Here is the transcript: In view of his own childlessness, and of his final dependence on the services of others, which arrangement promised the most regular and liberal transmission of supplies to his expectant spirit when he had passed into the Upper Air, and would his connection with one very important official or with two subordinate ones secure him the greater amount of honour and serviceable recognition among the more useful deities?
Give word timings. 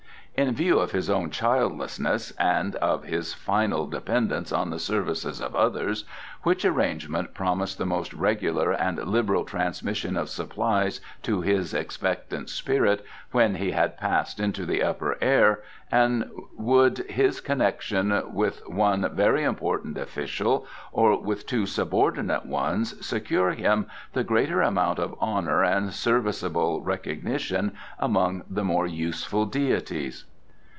In 0.33 0.55
view 0.55 0.79
of 0.79 0.91
his 0.91 1.09
own 1.09 1.29
childlessness, 1.29 2.31
and 2.39 2.73
of 2.77 3.03
his 3.03 3.33
final 3.33 3.85
dependence 3.85 4.51
on 4.51 4.69
the 4.71 4.79
services 4.79 5.39
of 5.41 5.55
others, 5.55 6.05
which 6.43 6.65
arrangement 6.65 7.35
promised 7.35 7.77
the 7.77 7.85
most 7.85 8.11
regular 8.13 8.71
and 8.71 8.97
liberal 9.07 9.43
transmission 9.43 10.17
of 10.17 10.29
supplies 10.29 10.99
to 11.21 11.41
his 11.41 11.75
expectant 11.75 12.49
spirit 12.49 13.05
when 13.31 13.55
he 13.55 13.71
had 13.71 13.97
passed 13.97 14.39
into 14.39 14.65
the 14.65 14.81
Upper 14.81 15.15
Air, 15.21 15.59
and 15.91 16.31
would 16.57 16.99
his 17.09 17.39
connection 17.39 18.23
with 18.33 18.67
one 18.67 19.07
very 19.13 19.43
important 19.43 19.95
official 19.97 20.65
or 20.91 21.21
with 21.21 21.45
two 21.45 21.67
subordinate 21.67 22.47
ones 22.47 23.05
secure 23.05 23.51
him 23.51 23.85
the 24.13 24.23
greater 24.23 24.61
amount 24.61 24.97
of 24.97 25.13
honour 25.21 25.63
and 25.63 25.93
serviceable 25.93 26.81
recognition 26.81 27.71
among 27.99 28.41
the 28.49 28.63
more 28.63 28.87
useful 28.87 29.45
deities? 29.45 30.23